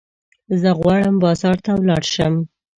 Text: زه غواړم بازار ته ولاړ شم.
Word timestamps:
زه 0.61 0.69
غواړم 0.79 1.15
بازار 1.23 1.57
ته 1.65 1.71
ولاړ 1.79 2.03
شم. 2.13 2.33